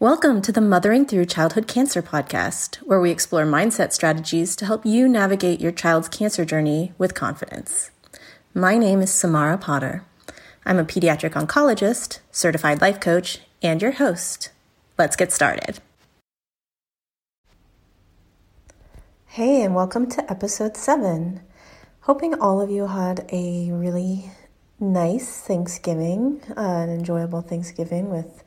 Welcome 0.00 0.42
to 0.42 0.52
the 0.52 0.60
Mothering 0.60 1.06
Through 1.06 1.24
Childhood 1.24 1.66
Cancer 1.66 2.02
podcast, 2.02 2.76
where 2.86 3.00
we 3.00 3.10
explore 3.10 3.44
mindset 3.44 3.92
strategies 3.92 4.54
to 4.54 4.64
help 4.64 4.86
you 4.86 5.08
navigate 5.08 5.60
your 5.60 5.72
child's 5.72 6.08
cancer 6.08 6.44
journey 6.44 6.92
with 6.98 7.16
confidence. 7.16 7.90
My 8.54 8.78
name 8.78 9.00
is 9.00 9.12
Samara 9.12 9.58
Potter. 9.58 10.04
I'm 10.64 10.78
a 10.78 10.84
pediatric 10.84 11.32
oncologist, 11.32 12.20
certified 12.30 12.80
life 12.80 13.00
coach, 13.00 13.40
and 13.60 13.82
your 13.82 13.90
host. 13.90 14.50
Let's 14.96 15.16
get 15.16 15.32
started. 15.32 15.80
Hey, 19.26 19.62
and 19.62 19.74
welcome 19.74 20.08
to 20.10 20.30
episode 20.30 20.76
seven. 20.76 21.40
Hoping 22.02 22.40
all 22.40 22.60
of 22.60 22.70
you 22.70 22.86
had 22.86 23.28
a 23.32 23.72
really 23.72 24.30
nice 24.78 25.40
Thanksgiving, 25.40 26.40
uh, 26.56 26.60
an 26.60 26.88
enjoyable 26.88 27.40
Thanksgiving 27.40 28.10
with 28.10 28.44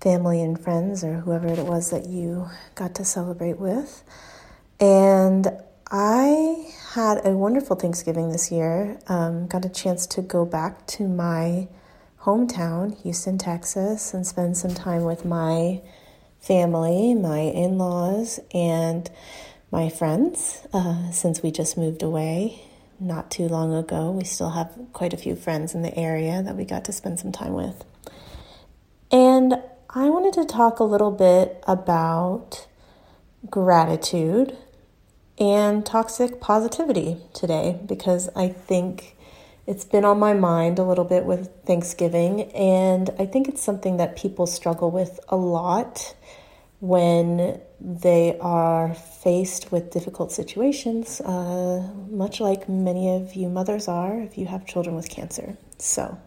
family 0.00 0.42
and 0.42 0.58
friends 0.58 1.02
or 1.02 1.20
whoever 1.20 1.48
it 1.48 1.64
was 1.64 1.90
that 1.90 2.06
you 2.06 2.48
got 2.74 2.94
to 2.96 3.04
celebrate 3.04 3.58
with. 3.58 4.02
And 4.80 5.48
I 5.90 6.72
had 6.92 7.24
a 7.24 7.30
wonderful 7.30 7.76
Thanksgiving 7.76 8.30
this 8.30 8.52
year. 8.52 8.98
Um, 9.08 9.46
got 9.46 9.64
a 9.64 9.68
chance 9.68 10.06
to 10.08 10.22
go 10.22 10.44
back 10.44 10.86
to 10.88 11.08
my 11.08 11.68
hometown, 12.20 13.00
Houston, 13.02 13.38
Texas, 13.38 14.12
and 14.12 14.26
spend 14.26 14.56
some 14.56 14.74
time 14.74 15.04
with 15.04 15.24
my 15.24 15.80
family, 16.40 17.14
my 17.14 17.38
in 17.38 17.78
laws, 17.78 18.38
and 18.52 19.10
my 19.70 19.88
friends 19.88 20.66
uh, 20.72 21.10
since 21.10 21.42
we 21.42 21.50
just 21.50 21.76
moved 21.76 22.02
away 22.02 22.62
not 23.00 23.30
too 23.30 23.48
long 23.48 23.74
ago. 23.74 24.10
We 24.10 24.24
still 24.24 24.50
have 24.50 24.72
quite 24.92 25.12
a 25.12 25.16
few 25.16 25.36
friends 25.36 25.74
in 25.74 25.82
the 25.82 25.96
area 25.96 26.42
that 26.42 26.56
we 26.56 26.64
got 26.64 26.84
to 26.86 26.92
spend 26.92 27.18
some 27.18 27.32
time 27.32 27.52
with. 27.52 27.84
And 29.10 29.62
I 30.00 30.10
wanted 30.10 30.32
to 30.34 30.44
talk 30.44 30.78
a 30.78 30.84
little 30.84 31.10
bit 31.10 31.60
about 31.66 32.68
gratitude 33.50 34.56
and 35.40 35.84
toxic 35.84 36.40
positivity 36.40 37.16
today 37.34 37.80
because 37.84 38.28
I 38.36 38.46
think 38.46 39.16
it's 39.66 39.84
been 39.84 40.04
on 40.04 40.20
my 40.20 40.34
mind 40.34 40.78
a 40.78 40.84
little 40.84 41.04
bit 41.04 41.24
with 41.24 41.50
Thanksgiving, 41.66 42.42
and 42.52 43.10
I 43.18 43.26
think 43.26 43.48
it's 43.48 43.60
something 43.60 43.96
that 43.96 44.14
people 44.14 44.46
struggle 44.46 44.92
with 44.92 45.18
a 45.30 45.36
lot 45.36 46.14
when 46.78 47.60
they 47.80 48.38
are 48.38 48.94
faced 48.94 49.72
with 49.72 49.90
difficult 49.90 50.30
situations, 50.30 51.20
uh, 51.22 51.92
much 52.08 52.38
like 52.38 52.68
many 52.68 53.16
of 53.16 53.34
you 53.34 53.48
mothers 53.48 53.88
are 53.88 54.20
if 54.20 54.38
you 54.38 54.46
have 54.46 54.64
children 54.64 54.94
with 54.94 55.10
cancer. 55.10 55.56
So, 55.78 56.18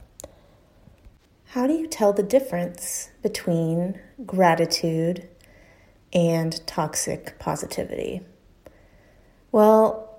how 1.52 1.68
do 1.68 1.74
you 1.74 1.86
tell 1.86 2.14
the 2.14 2.24
difference 2.24 3.10
between 3.22 4.00
gratitude 4.26 5.28
and 6.14 6.66
toxic 6.66 7.38
positivity? 7.40 8.22
Well, 9.52 10.18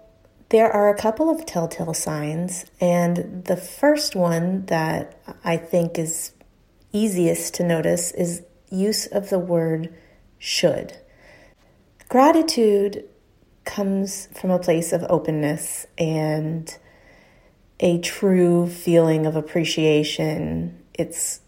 there 0.50 0.70
are 0.70 0.90
a 0.90 0.98
couple 0.98 1.30
of 1.30 1.46
telltale 1.46 1.94
signs, 1.94 2.66
and 2.82 3.46
the 3.46 3.56
first 3.56 4.14
one 4.14 4.66
that 4.66 5.22
I 5.42 5.56
think 5.56 5.98
is 5.98 6.32
easiest 6.92 7.54
to 7.54 7.64
notice 7.64 8.12
is 8.12 8.42
use 8.70 9.06
of 9.06 9.30
the 9.30 9.38
word 9.38 9.90
should. 10.38 10.98
Gratitude 12.10 13.08
comes 13.64 14.28
from 14.38 14.50
a 14.50 14.58
place 14.58 14.92
of 14.92 15.02
openness 15.08 15.86
and 15.96 16.76
a 17.80 18.00
true 18.00 18.68
feeling 18.68 19.24
of 19.24 19.34
appreciation 19.34 20.78
it's 20.94 21.40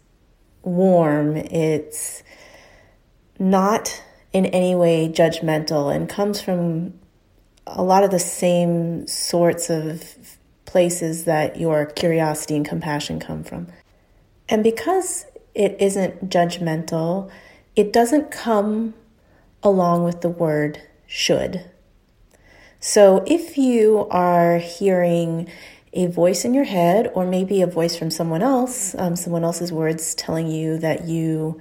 warm, 0.63 1.37
it's 1.37 2.23
not 3.37 4.01
in 4.33 4.45
any 4.47 4.75
way 4.75 5.07
judgmental, 5.07 5.95
and 5.95 6.09
comes 6.09 6.41
from 6.41 6.93
a 7.67 7.83
lot 7.83 8.03
of 8.03 8.11
the 8.11 8.19
same 8.19 9.07
sorts 9.07 9.69
of 9.69 10.37
places 10.65 11.25
that 11.25 11.59
your 11.59 11.85
curiosity 11.85 12.55
and 12.55 12.65
compassion 12.65 13.19
come 13.19 13.43
from. 13.43 13.67
And 14.49 14.63
because 14.63 15.25
it 15.53 15.75
isn't 15.79 16.29
judgmental, 16.29 17.31
it 17.75 17.93
doesn't 17.93 18.31
come 18.31 18.93
along 19.63 20.03
with 20.03 20.21
the 20.21 20.29
word 20.29 20.81
should. 21.07 21.69
So 22.79 23.23
if 23.25 23.57
you 23.57 24.07
are 24.11 24.57
hearing 24.57 25.49
a 25.95 26.07
voice 26.07 26.43
in 26.43 26.53
your 26.53 26.65
head, 26.65 27.09
or 27.15 27.25
maybe 27.25 27.61
a 27.61 27.67
voice 27.67 27.95
from 27.97 28.11
someone 28.11 28.41
else, 28.41 28.93
um, 28.97 29.15
someone 29.15 29.45
else's 29.45 29.71
words 29.71 30.13
telling 30.13 30.47
you 30.47 30.77
that 30.77 31.07
you 31.07 31.59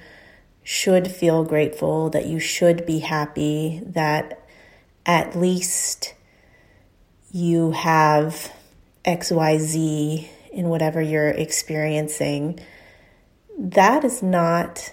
should 0.65 1.09
feel 1.09 1.45
grateful, 1.45 2.11
that 2.11 2.27
you 2.27 2.41
should 2.41 2.84
be 2.84 2.99
happy, 2.99 3.81
that 3.87 4.45
at 5.06 5.37
least 5.37 6.15
you 7.31 7.71
have 7.71 8.53
XYZ 9.05 10.28
in 10.53 10.69
whatever 10.69 11.01
you're 11.01 11.28
experiencing. 11.28 12.59
That 13.56 14.05
is 14.05 14.22
not 14.22 14.93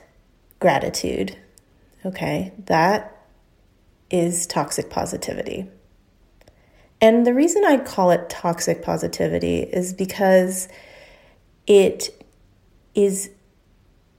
gratitude. 0.60 1.36
Okay, 2.06 2.54
that 2.66 3.26
is 4.12 4.46
toxic 4.46 4.90
positivity. 4.90 5.68
And 7.02 7.26
the 7.26 7.34
reason 7.34 7.66
I 7.66 7.78
call 7.78 8.12
it 8.12 8.30
toxic 8.30 8.84
positivity 8.84 9.62
is 9.62 9.92
because 9.92 10.70
it 11.66 12.24
is 12.94 13.32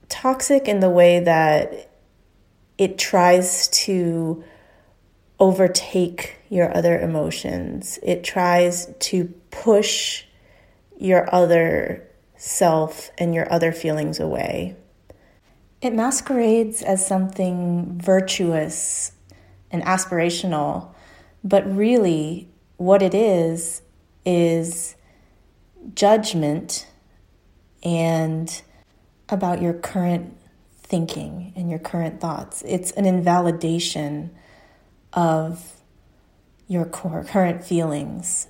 toxic 0.09 0.67
in 0.67 0.81
the 0.81 0.89
way 0.89 1.21
that 1.21 1.89
it 2.77 2.97
tries 2.97 3.69
to 3.69 4.43
overtake 5.39 6.37
your 6.49 6.75
other 6.75 6.99
emotions. 6.99 7.99
It 8.03 8.23
tries 8.23 8.93
to 8.99 9.33
push 9.49 10.25
your 10.97 11.33
other 11.33 12.07
self 12.35 13.11
and 13.17 13.33
your 13.33 13.51
other 13.51 13.71
feelings 13.71 14.19
away. 14.19 14.75
It 15.81 15.93
masquerades 15.93 16.81
as 16.81 17.05
something 17.05 17.99
virtuous 18.01 19.13
and 19.71 19.83
aspirational, 19.83 20.93
but 21.43 21.65
really 21.75 22.49
what 22.83 23.01
it 23.01 23.13
is 23.13 23.81
is 24.25 24.95
judgment 25.93 26.85
and 27.81 28.61
about 29.29 29.61
your 29.61 29.73
current 29.73 30.37
thinking 30.75 31.53
and 31.55 31.69
your 31.69 31.79
current 31.79 32.19
thoughts. 32.19 32.61
It's 32.67 32.91
an 32.91 33.05
invalidation 33.05 34.31
of 35.13 35.81
your 36.67 36.85
core, 36.85 37.23
current 37.23 37.63
feelings. 37.63 38.47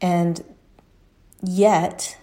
And 0.00 0.42
yet, 1.42 2.18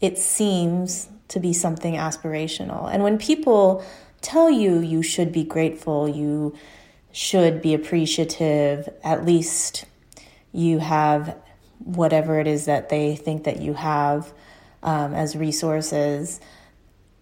it 0.00 0.16
seems 0.16 1.08
to 1.28 1.40
be 1.40 1.52
something 1.52 1.94
aspirational. 1.94 2.88
And 2.92 3.02
when 3.02 3.18
people 3.18 3.84
tell 4.20 4.48
you 4.50 4.78
you 4.78 5.02
should 5.02 5.32
be 5.32 5.42
grateful, 5.44 6.08
you 6.08 6.54
should 7.12 7.60
be 7.60 7.74
appreciative, 7.74 8.88
at 9.02 9.24
least 9.24 9.86
you 10.52 10.78
have 10.78 11.36
whatever 11.78 12.38
it 12.40 12.46
is 12.46 12.66
that 12.66 12.88
they 12.88 13.16
think 13.16 13.44
that 13.44 13.60
you 13.60 13.74
have 13.74 14.32
um, 14.82 15.14
as 15.14 15.36
resources, 15.36 16.40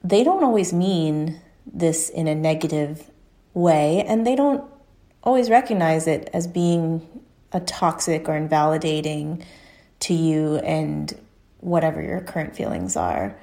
they 0.02 0.24
don't 0.24 0.44
always 0.44 0.72
mean 0.72 1.40
this 1.66 2.08
in 2.08 2.26
a 2.26 2.34
negative 2.34 3.10
way, 3.54 4.04
and 4.06 4.26
they 4.26 4.36
don't 4.36 4.64
always 5.22 5.50
recognize 5.50 6.06
it 6.06 6.30
as 6.32 6.46
being 6.46 7.06
a 7.52 7.60
toxic 7.60 8.28
or 8.28 8.36
invalidating 8.36 9.44
to 10.00 10.14
you 10.14 10.56
and 10.58 11.18
whatever 11.60 12.00
your 12.00 12.20
current 12.20 12.54
feelings 12.54 12.96
are. 12.96 13.36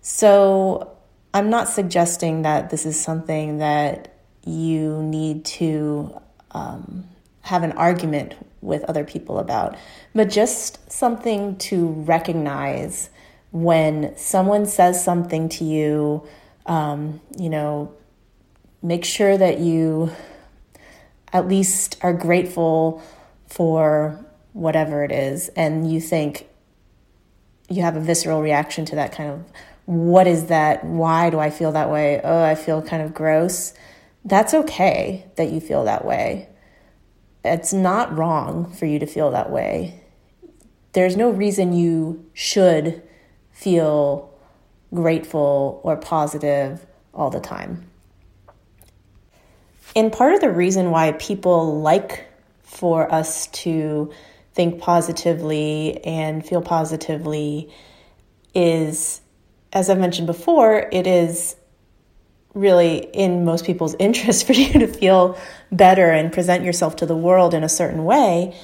So, 0.00 0.90
I'm 1.32 1.50
not 1.50 1.68
suggesting 1.68 2.42
that 2.42 2.70
this 2.70 2.86
is 2.86 3.00
something 3.00 3.58
that 3.58 4.14
you 4.44 5.02
need 5.02 5.44
to 5.46 6.20
um, 6.52 7.08
have 7.40 7.64
an 7.64 7.72
argument 7.72 8.34
with 8.64 8.82
other 8.84 9.04
people 9.04 9.38
about, 9.38 9.76
but 10.14 10.30
just 10.30 10.90
something 10.90 11.56
to 11.56 11.88
recognize 11.88 13.10
when 13.50 14.16
someone 14.16 14.66
says 14.66 15.02
something 15.02 15.48
to 15.48 15.64
you, 15.64 16.26
um, 16.66 17.20
you 17.38 17.48
know, 17.48 17.92
make 18.82 19.04
sure 19.04 19.36
that 19.36 19.60
you 19.60 20.10
at 21.32 21.46
least 21.46 21.96
are 22.00 22.12
grateful 22.12 23.02
for 23.46 24.24
whatever 24.52 25.04
it 25.04 25.12
is, 25.12 25.48
and 25.50 25.90
you 25.90 26.00
think 26.00 26.48
you 27.68 27.82
have 27.82 27.96
a 27.96 28.00
visceral 28.00 28.42
reaction 28.42 28.84
to 28.84 28.96
that 28.96 29.12
kind 29.12 29.30
of 29.30 29.44
what 29.86 30.26
is 30.26 30.46
that? 30.46 30.84
Why 30.84 31.30
do 31.30 31.38
I 31.38 31.50
feel 31.50 31.72
that 31.72 31.90
way? 31.90 32.20
Oh, 32.24 32.42
I 32.42 32.54
feel 32.54 32.80
kind 32.82 33.02
of 33.02 33.12
gross. 33.12 33.74
That's 34.24 34.54
okay 34.54 35.26
that 35.36 35.50
you 35.50 35.60
feel 35.60 35.84
that 35.84 36.04
way. 36.04 36.48
It's 37.44 37.72
not 37.72 38.16
wrong 38.16 38.72
for 38.72 38.86
you 38.86 38.98
to 38.98 39.06
feel 39.06 39.30
that 39.32 39.50
way. 39.50 40.00
There's 40.92 41.16
no 41.16 41.30
reason 41.30 41.72
you 41.72 42.24
should 42.32 43.02
feel 43.50 44.32
grateful 44.92 45.80
or 45.82 45.96
positive 45.96 46.86
all 47.12 47.30
the 47.30 47.40
time. 47.40 47.90
And 49.96 50.12
part 50.12 50.34
of 50.34 50.40
the 50.40 50.50
reason 50.50 50.90
why 50.90 51.12
people 51.12 51.80
like 51.80 52.26
for 52.62 53.12
us 53.12 53.46
to 53.48 54.12
think 54.54 54.80
positively 54.80 56.04
and 56.04 56.44
feel 56.46 56.62
positively 56.62 57.70
is, 58.54 59.20
as 59.72 59.90
I've 59.90 59.98
mentioned 59.98 60.26
before, 60.26 60.88
it 60.90 61.06
is 61.06 61.56
really 62.54 62.98
in 63.12 63.44
most 63.44 63.64
people's 63.64 63.94
interest 63.98 64.46
for 64.46 64.52
you 64.52 64.72
to 64.74 64.86
feel 64.86 65.38
better 65.70 66.10
and 66.10 66.32
present 66.32 66.64
yourself 66.64 66.96
to 66.96 67.06
the 67.06 67.16
world 67.16 67.54
in 67.54 67.64
a 67.64 67.68
certain 67.68 68.04
way, 68.04 68.56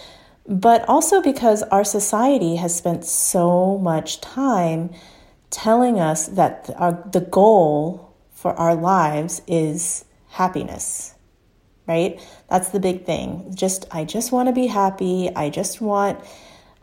but 0.46 0.88
also 0.88 1.20
because 1.20 1.62
our 1.64 1.84
society 1.84 2.56
has 2.56 2.74
spent 2.74 3.04
so 3.04 3.78
much 3.78 4.20
time 4.20 4.90
telling 5.50 5.98
us 5.98 6.28
that 6.28 6.70
our, 6.76 7.02
the 7.12 7.20
goal 7.20 8.14
for 8.32 8.54
our 8.54 8.74
lives 8.74 9.42
is 9.46 10.04
happiness 10.28 11.14
right? 11.90 12.20
That's 12.48 12.68
the 12.68 12.78
big 12.78 13.04
thing. 13.04 13.52
Just 13.52 13.84
i 13.90 14.04
just 14.04 14.30
want 14.30 14.48
to 14.48 14.52
be 14.52 14.68
happy. 14.68 15.28
I 15.34 15.50
just 15.50 15.80
want 15.80 16.20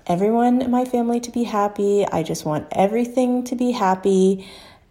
everyone 0.06 0.62
in 0.62 0.70
my 0.70 0.84
family 0.84 1.22
to 1.22 1.32
be 1.32 1.44
happy. 1.44 2.06
I 2.06 2.24
just 2.24 2.44
want 2.46 2.68
everything 2.74 3.46
to 3.46 3.56
be 3.56 3.72
happy. 3.72 4.46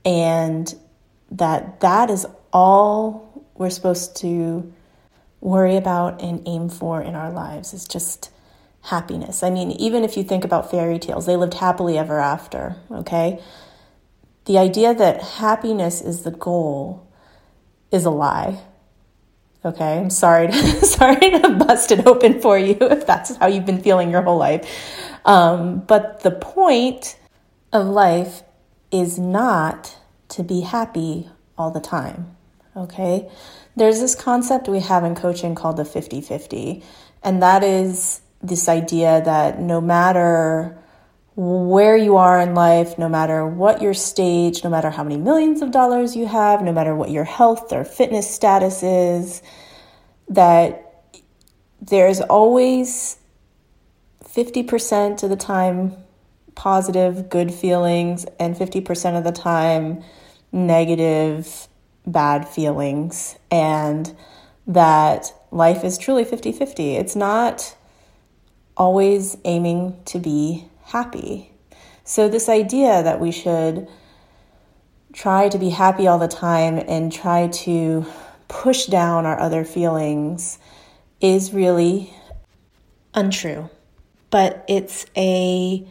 And 0.07 0.75
that 1.31 1.81
that 1.81 2.11
is 2.11 2.27
all 2.53 3.45
we're 3.55 3.71
supposed 3.71 4.17
to 4.17 4.73
worry 5.41 5.77
about 5.77 6.21
and 6.23 6.43
aim 6.47 6.69
for 6.69 7.01
in 7.01 7.15
our 7.15 7.31
lives 7.31 7.73
is 7.73 7.87
just 7.87 8.31
happiness. 8.83 9.43
I 9.43 9.51
mean, 9.51 9.73
even 9.73 10.05
if 10.05 10.17
you 10.17 10.23
think 10.23 10.45
about 10.45 10.71
fairy 10.71 10.99
tales, 10.99 11.27
they 11.27 11.37
lived 11.37 11.55
happily 11.55 11.99
ever 11.99 12.21
after, 12.21 12.77
okay? 12.91 13.43
The 14.45 14.59
idea 14.59 14.95
that 14.95 15.23
happiness 15.23 16.01
is 16.01 16.23
the 16.23 16.31
goal 16.31 17.07
is 17.91 18.05
a 18.05 18.11
lie. 18.11 18.61
Okay, 19.65 19.99
I'm 19.99 20.11
sorry 20.11 20.47
to, 20.47 20.53
sorry 20.87 21.19
to 21.19 21.65
bust 21.67 21.91
it 21.91 22.07
open 22.07 22.41
for 22.41 22.57
you 22.57 22.77
if 22.81 23.07
that's 23.07 23.37
how 23.37 23.49
you've 23.49 23.67
been 23.67 23.83
feeling 23.83 24.11
your 24.11 24.23
whole 24.23 24.39
life. 24.39 24.69
Um, 25.25 25.81
but 25.81 26.23
the 26.23 26.31
point 26.31 27.19
of 27.73 27.87
life 27.87 28.43
is 28.93 29.19
not 29.19 29.97
to 30.31 30.43
be 30.43 30.61
happy 30.61 31.29
all 31.57 31.71
the 31.71 31.81
time. 31.81 32.37
Okay? 32.77 33.31
There's 33.77 34.01
this 34.01 34.15
concept 34.15 34.69
we 34.69 34.81
have 34.81 35.05
in 35.05 35.15
coaching 35.15 35.55
called 35.55 35.77
the 35.77 35.85
50 35.85 36.21
50, 36.21 36.83
and 37.23 37.43
that 37.43 37.63
is 37.63 38.21
this 38.43 38.69
idea 38.69 39.23
that 39.25 39.61
no 39.61 39.81
matter 39.81 40.79
where 41.37 41.97
you 41.97 42.17
are 42.17 42.41
in 42.41 42.55
life, 42.55 42.97
no 42.97 43.09
matter 43.09 43.47
what 43.47 43.83
your 43.83 43.93
stage, 43.93 44.65
no 44.65 44.71
matter 44.71 44.91
how 44.91 45.03
many 45.05 45.19
millions 45.19 45.61
of 45.61 45.71
dollars 45.71 46.17
you 46.17 46.27
have, 46.27 46.63
no 46.63 46.73
matter 46.73 46.95
what 46.95 47.11
your 47.11 47.25
health 47.25 47.73
or 47.73 47.85
fitness 47.85 48.29
status 48.31 48.83
is, 48.83 49.43
that 50.29 51.05
there's 51.81 52.23
always 52.23 53.19
50% 54.25 55.23
of 55.23 55.31
the 55.31 55.37
time 55.37 55.97
positive, 56.57 57.29
good 57.29 57.55
feelings, 57.55 58.27
and 58.41 58.57
50% 58.57 59.17
of 59.17 59.23
the 59.23 59.31
time 59.31 60.03
negative, 60.51 61.69
bad 62.07 62.49
feelings, 62.49 63.37
and 63.51 64.17
that 64.67 65.33
life 65.53 65.85
is 65.85 65.97
truly 65.99 66.25
50 66.25 66.51
50. 66.51 66.97
It's 66.97 67.15
not 67.15 67.77
always 68.77 69.37
aiming 69.45 69.97
to 70.07 70.19
be 70.19 70.69
happy. 70.85 71.53
So, 72.05 72.29
this 72.29 72.49
idea 72.49 73.03
that 73.03 73.21
we 73.21 73.31
should 73.31 73.89
try 75.13 75.49
to 75.49 75.59
be 75.59 75.71
happy 75.71 76.07
all 76.07 76.19
the 76.19 76.29
time 76.29 76.79
and 76.79 77.13
try 77.13 77.49
to 77.49 78.07
push 78.49 78.87
down 78.87 79.27
our 79.27 79.39
other 79.41 79.65
feelings 79.65 80.59
is 81.21 81.53
really 81.53 82.13
untrue. 83.15 83.69
But 84.31 84.65
it's 84.69 85.07
a 85.17 85.87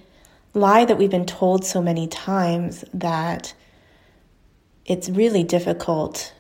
lie 0.56 0.86
that 0.86 0.98
we've 0.98 1.12
been 1.12 1.26
told 1.26 1.66
so 1.66 1.82
many 1.82 2.08
times 2.08 2.84
that 2.94 3.54
it's 4.86 5.10
really 5.10 5.44
difficult, 5.44 6.34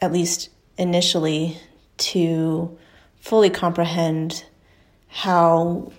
at 0.00 0.12
least 0.12 0.48
initially, 0.78 1.58
to 1.98 2.76
fully 3.20 3.50
comprehend 3.50 4.44
how 5.08 5.92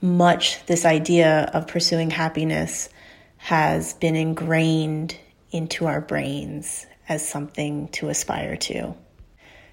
much 0.00 0.64
this 0.66 0.84
idea 0.84 1.50
of 1.52 1.66
pursuing 1.66 2.10
happiness 2.10 2.88
has 3.36 3.94
been 3.94 4.16
ingrained 4.16 5.16
into 5.50 5.86
our 5.86 6.00
brains 6.00 6.86
as 7.08 7.26
something 7.26 7.88
to 7.88 8.08
aspire 8.08 8.56
to. 8.56 8.94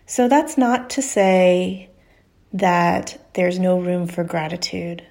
So 0.05 0.27
that's 0.27 0.57
not 0.57 0.91
to 0.91 1.01
say 1.01 1.89
that 2.51 3.17
there's 3.33 3.59
no 3.59 3.79
room 3.79 4.07
for 4.07 4.23
gratitude, 4.23 5.03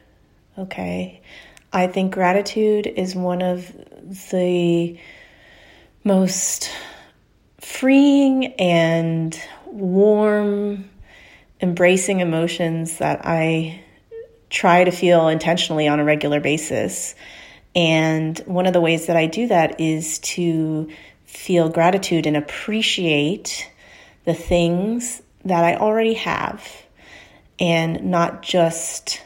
okay? 0.58 1.22
I 1.72 1.86
think 1.86 2.12
gratitude 2.12 2.86
is 2.86 3.14
one 3.14 3.40
of 3.40 3.72
the 4.30 4.98
most 6.04 6.70
freeing 7.60 8.52
and 8.54 9.40
warm, 9.64 10.90
embracing 11.60 12.20
emotions 12.20 12.98
that 12.98 13.22
I 13.24 13.80
try 14.50 14.84
to 14.84 14.90
feel 14.90 15.28
intentionally 15.28 15.88
on 15.88 15.98
a 15.98 16.04
regular 16.04 16.40
basis. 16.40 17.14
And 17.74 18.38
one 18.40 18.66
of 18.66 18.74
the 18.74 18.80
ways 18.80 19.06
that 19.06 19.16
I 19.16 19.26
do 19.26 19.46
that 19.46 19.80
is 19.80 20.18
to 20.18 20.90
feel 21.24 21.70
gratitude 21.70 22.26
and 22.26 22.36
appreciate 22.36 23.70
the 24.24 24.34
things 24.34 25.22
that 25.46 25.64
I 25.64 25.76
already 25.76 26.14
have 26.14 26.68
and 27.58 28.04
not 28.04 28.42
just 28.42 29.22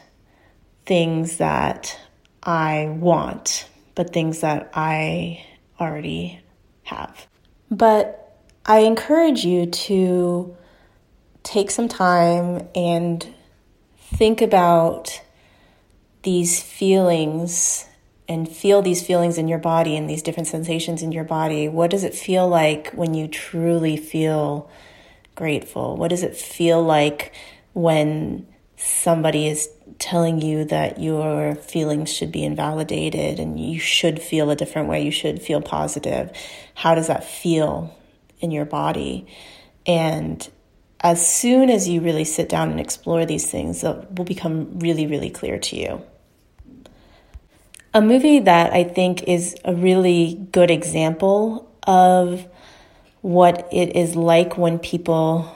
things 0.84 1.38
that 1.38 1.98
I 2.46 2.86
want, 2.98 3.68
but 3.96 4.12
things 4.12 4.40
that 4.40 4.70
I 4.72 5.44
already 5.80 6.40
have. 6.84 7.26
But 7.70 8.40
I 8.64 8.78
encourage 8.80 9.44
you 9.44 9.66
to 9.66 10.56
take 11.42 11.70
some 11.70 11.88
time 11.88 12.68
and 12.74 13.34
think 13.98 14.40
about 14.40 15.20
these 16.22 16.62
feelings 16.62 17.86
and 18.28 18.48
feel 18.48 18.82
these 18.82 19.04
feelings 19.04 19.38
in 19.38 19.48
your 19.48 19.58
body 19.58 19.96
and 19.96 20.08
these 20.08 20.22
different 20.22 20.48
sensations 20.48 21.02
in 21.02 21.12
your 21.12 21.24
body. 21.24 21.68
What 21.68 21.90
does 21.90 22.04
it 22.04 22.14
feel 22.14 22.48
like 22.48 22.92
when 22.92 23.14
you 23.14 23.28
truly 23.28 23.96
feel 23.96 24.70
grateful? 25.34 25.96
What 25.96 26.08
does 26.08 26.22
it 26.22 26.36
feel 26.36 26.82
like 26.82 27.32
when 27.72 28.46
somebody 28.76 29.46
is 29.46 29.68
telling 29.98 30.40
you 30.40 30.64
that 30.66 31.00
your 31.00 31.54
feelings 31.54 32.12
should 32.12 32.30
be 32.30 32.44
invalidated 32.44 33.38
and 33.38 33.58
you 33.58 33.78
should 33.78 34.20
feel 34.20 34.50
a 34.50 34.56
different 34.56 34.88
way, 34.88 35.02
you 35.02 35.10
should 35.10 35.40
feel 35.40 35.60
positive. 35.60 36.30
How 36.74 36.94
does 36.94 37.06
that 37.06 37.24
feel 37.24 37.96
in 38.40 38.50
your 38.50 38.64
body? 38.64 39.26
And 39.86 40.46
as 41.00 41.26
soon 41.26 41.70
as 41.70 41.88
you 41.88 42.00
really 42.00 42.24
sit 42.24 42.48
down 42.48 42.70
and 42.70 42.80
explore 42.80 43.24
these 43.24 43.50
things, 43.50 43.84
it 43.84 44.12
will 44.12 44.24
become 44.24 44.78
really, 44.78 45.06
really 45.06 45.30
clear 45.30 45.58
to 45.58 45.76
you. 45.76 46.02
A 47.94 48.00
movie 48.02 48.40
that 48.40 48.72
I 48.72 48.84
think 48.84 49.22
is 49.22 49.56
a 49.64 49.74
really 49.74 50.46
good 50.52 50.70
example 50.70 51.72
of 51.86 52.46
what 53.22 53.68
it 53.72 53.96
is 53.96 54.14
like 54.16 54.58
when 54.58 54.78
people 54.78 55.50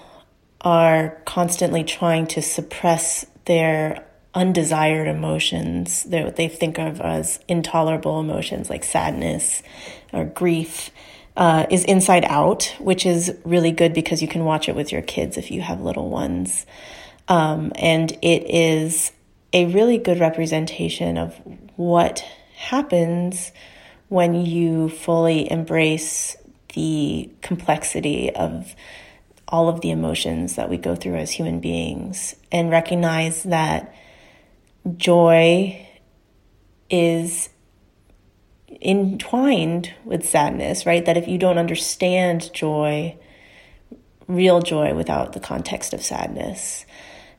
are 0.63 1.21
constantly 1.25 1.85
trying 1.85 2.27
to 2.29 2.43
suppress 2.43 3.27
their 3.45 4.07
undesired 4.35 5.09
emotions, 5.09 6.05
that 6.05 6.37
they 6.37 6.49
think 6.49 6.79
of 6.79 7.01
as 7.01 7.41
intolerable 7.49 8.21
emotions 8.21 8.71
like 8.71 8.85
sadness 8.85 9.63
or 10.13 10.25
grief, 10.25 10.91
uh, 11.37 11.67
is 11.71 11.85
Inside 11.85 12.25
Out, 12.25 12.75
which 12.79 13.07
is 13.07 13.35
really 13.45 13.73
good 13.73 13.95
because 13.95 14.21
you 14.23 14.29
can 14.29 14.45
watch 14.45 14.69
it 14.69 14.75
with 14.75 14.93
your 14.93 15.03
kids 15.03 15.37
if 15.37 15.51
you 15.51 15.61
have 15.61 15.81
little 15.81 16.11
ones. 16.11 16.67
Um, 17.29 17.73
and 17.77 18.11
it 18.23 18.51
is 18.51 19.13
a 19.53 19.67
really 19.67 19.99
good 19.99 20.21
representation 20.21 21.17
of 21.17 21.35
what 21.77 22.25
happens 22.57 23.53
when 24.09 24.45
you 24.45 24.89
fully 24.89 25.51
embrace 25.51 26.37
the 26.75 27.31
complexity 27.43 28.35
of 28.35 28.75
all 29.49 29.69
of 29.69 29.81
the 29.81 29.91
emotions 29.91 30.57
that 30.57 30.69
we 30.69 30.77
go 30.77 30.95
through 30.95 31.17
as 31.17 31.31
human 31.31 31.61
beings 31.61 32.37
and 32.53 32.71
recognize 32.71 33.43
that 33.45 33.95
joy 34.97 35.87
is 36.89 37.51
entwined 38.81 39.93
with 40.05 40.29
sadness, 40.29 40.87
right? 40.87 41.05
That 41.05 41.17
if 41.17 41.29
you 41.29 41.39
don't 41.39 41.59
understand 41.59 42.53
joy, 42.53 43.17
real 44.27 44.61
joy 44.61 44.95
without 44.95 45.33
the 45.33 45.41
context 45.41 45.93
of 45.93 46.03
sadness, 46.03 46.87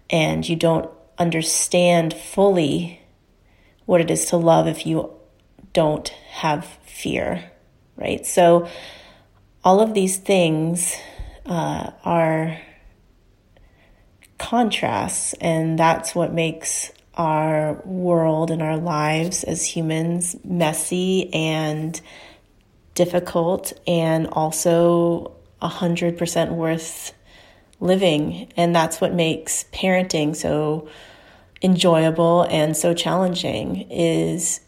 and 0.09 0.47
you 0.47 0.55
don't 0.55 0.89
understand 1.17 2.13
fully 2.13 3.01
what 3.85 4.01
it 4.01 4.11
is 4.11 4.25
to 4.25 4.37
love 4.37 4.67
if 4.67 4.85
you 4.85 5.11
don't 5.73 6.09
have 6.29 6.65
fear, 6.85 7.51
right? 7.95 8.25
So, 8.25 8.67
all 9.63 9.79
of 9.79 9.93
these 9.93 10.17
things 10.17 10.95
uh, 11.45 11.91
are 12.03 12.59
contrasts, 14.37 15.33
and 15.33 15.77
that's 15.77 16.15
what 16.15 16.33
makes 16.33 16.91
our 17.15 17.73
world 17.85 18.51
and 18.51 18.61
our 18.61 18.77
lives 18.77 19.43
as 19.43 19.65
humans 19.65 20.35
messy 20.43 21.33
and 21.33 21.99
difficult 22.95 23.73
and 23.85 24.27
also 24.27 25.35
100% 25.61 26.51
worth 26.51 27.13
living. 27.79 28.51
And 28.55 28.75
that's 28.75 29.01
what 29.01 29.13
makes 29.13 29.65
parenting 29.73 30.35
so 30.35 30.87
enjoyable 31.61 32.43
and 32.43 32.75
so 32.75 32.93
challenging 32.93 33.87
is 33.91 34.61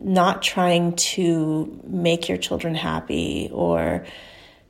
not 0.00 0.42
trying 0.42 0.94
to 0.96 1.80
make 1.84 2.28
your 2.28 2.38
children 2.38 2.74
happy 2.74 3.48
or 3.52 4.04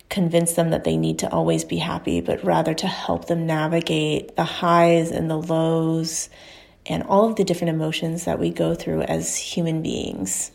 convince 0.09 0.55
them 0.55 0.71
that 0.71 0.85
they 0.85 0.97
need 0.97 1.19
to 1.19 1.31
always 1.31 1.65
be 1.65 1.77
happy, 1.77 2.21
but 2.21 2.43
rather 2.43 2.73
to 2.73 2.87
help 2.87 3.27
them 3.27 3.47
navigate 3.47 4.37
the 4.37 4.45
highs 4.45 5.11
and 5.11 5.31
the 5.31 5.37
lows 5.37 6.31
and 6.89 7.03
all 7.05 7.29
of 7.29 7.37
the 7.37 7.45
different 7.45 7.75
emotions 7.75 8.25
that 8.25 8.39
we 8.39 8.51
go 8.51 8.75
through 8.75 9.03
as 9.03 9.37
human 9.37 9.83
beings. 9.83 10.51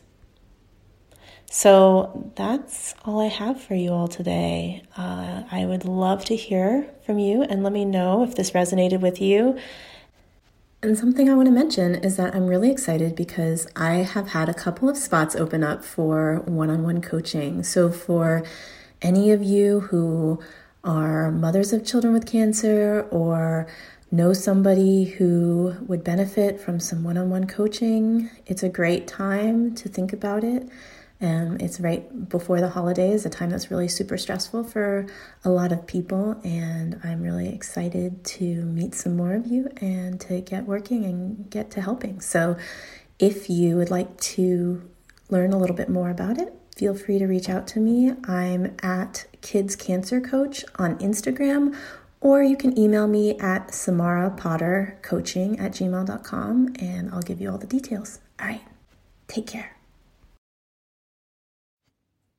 So 1.49 2.31
that's 2.35 2.95
all 3.05 3.21
I 3.21 3.27
have 3.27 3.61
for 3.61 3.75
you 3.75 3.91
all 3.91 4.07
today. 4.07 4.81
Uh, 4.97 5.43
I 5.51 5.67
would 5.67 5.85
love 5.85 6.25
to 6.25 6.35
hear 6.35 6.89
from 7.05 7.19
you 7.19 7.43
and 7.43 7.61
let 7.61 7.71
me 7.71 7.85
know 7.85 8.23
if 8.23 8.33
this 8.33 8.51
resonated 8.51 9.01
with 9.01 9.21
you. 9.21 9.59
And 10.81 10.97
something 10.97 11.29
I 11.29 11.35
want 11.35 11.45
to 11.45 11.51
mention 11.51 11.93
is 11.95 12.17
that 12.17 12.35
I'm 12.35 12.47
really 12.47 12.71
excited 12.71 13.15
because 13.15 13.67
I 13.75 13.97
have 13.97 14.29
had 14.29 14.49
a 14.49 14.53
couple 14.53 14.89
of 14.89 14.97
spots 14.97 15.35
open 15.35 15.63
up 15.63 15.85
for 15.85 16.41
one 16.45 16.71
on 16.71 16.81
one 16.81 17.01
coaching. 17.01 17.63
So, 17.63 17.89
for 17.91 18.43
any 19.01 19.31
of 19.31 19.43
you 19.43 19.81
who 19.81 20.41
are 20.83 21.31
mothers 21.31 21.71
of 21.71 21.85
children 21.85 22.13
with 22.13 22.25
cancer 22.25 23.07
or 23.11 23.67
know 24.13 24.31
somebody 24.31 25.05
who 25.05 25.75
would 25.87 26.03
benefit 26.03 26.61
from 26.61 26.79
some 26.79 27.03
one 27.03 27.17
on 27.17 27.31
one 27.31 27.47
coaching, 27.47 28.29
it's 28.45 28.61
a 28.61 28.69
great 28.69 29.07
time 29.07 29.73
to 29.73 29.89
think 29.89 30.13
about 30.13 30.43
it. 30.43 30.69
Um, 31.19 31.57
it's 31.59 31.79
right 31.79 32.29
before 32.29 32.61
the 32.61 32.69
holidays, 32.69 33.25
a 33.25 33.29
time 33.29 33.49
that's 33.49 33.71
really 33.71 33.87
super 33.87 34.17
stressful 34.17 34.65
for 34.65 35.07
a 35.43 35.49
lot 35.49 35.71
of 35.71 35.87
people. 35.87 36.39
And 36.43 36.99
I'm 37.03 37.23
really 37.23 37.49
excited 37.49 38.23
to 38.25 38.43
meet 38.43 38.93
some 38.93 39.15
more 39.15 39.33
of 39.33 39.47
you 39.47 39.69
and 39.77 40.19
to 40.21 40.41
get 40.41 40.65
working 40.65 41.05
and 41.05 41.49
get 41.49 41.71
to 41.71 41.81
helping. 41.81 42.19
So 42.19 42.55
if 43.17 43.49
you 43.49 43.77
would 43.77 43.89
like 43.89 44.19
to 44.19 44.87
learn 45.29 45.53
a 45.53 45.57
little 45.57 45.75
bit 45.75 45.89
more 45.89 46.09
about 46.11 46.37
it, 46.37 46.53
feel 46.75 46.93
free 46.93 47.17
to 47.19 47.25
reach 47.25 47.49
out 47.49 47.67
to 47.67 47.79
me. 47.79 48.13
I'm 48.25 48.75
at 48.83 49.25
Kids 49.41 49.75
Cancer 49.75 50.19
Coach 50.19 50.65
on 50.75 50.97
Instagram, 50.99 51.75
or 52.23 52.41
you 52.41 52.55
can 52.55 52.79
email 52.79 53.05
me 53.07 53.37
at 53.39 53.73
Samara 53.73 54.29
Potter 54.31 54.97
Coaching 55.01 55.59
at 55.59 55.73
gmail.com 55.73 56.73
and 56.79 57.09
I'll 57.11 57.21
give 57.21 57.41
you 57.41 57.51
all 57.51 57.57
the 57.57 57.67
details. 57.67 58.21
All 58.39 58.47
right, 58.47 58.61
take 59.27 59.45
care. 59.45 59.75